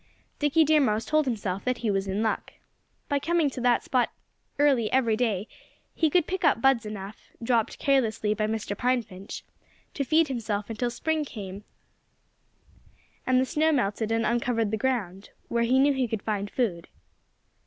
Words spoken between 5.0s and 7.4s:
day he could pick up buds enough